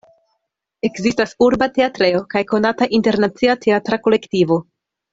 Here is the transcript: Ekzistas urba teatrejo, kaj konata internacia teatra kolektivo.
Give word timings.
Ekzistas 0.89 1.35
urba 1.49 1.67
teatrejo, 1.77 2.23
kaj 2.33 2.43
konata 2.57 2.91
internacia 3.03 3.57
teatra 3.67 4.05
kolektivo. 4.09 4.63